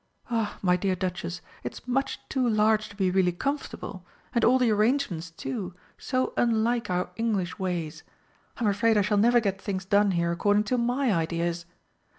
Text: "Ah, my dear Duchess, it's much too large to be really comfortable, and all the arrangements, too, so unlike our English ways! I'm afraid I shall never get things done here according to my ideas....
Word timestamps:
"Ah, 0.31 0.57
my 0.63 0.75
dear 0.75 0.95
Duchess, 0.95 1.41
it's 1.63 1.87
much 1.87 2.19
too 2.27 2.49
large 2.49 2.89
to 2.89 2.95
be 2.95 3.11
really 3.11 3.31
comfortable, 3.31 4.03
and 4.33 4.43
all 4.43 4.57
the 4.57 4.71
arrangements, 4.71 5.29
too, 5.29 5.75
so 5.99 6.33
unlike 6.37 6.89
our 6.89 7.11
English 7.17 7.59
ways! 7.59 8.01
I'm 8.57 8.65
afraid 8.65 8.97
I 8.97 9.03
shall 9.03 9.19
never 9.19 9.39
get 9.39 9.61
things 9.61 9.85
done 9.85 10.09
here 10.17 10.31
according 10.31 10.63
to 10.63 10.79
my 10.79 11.13
ideas.... 11.13 11.67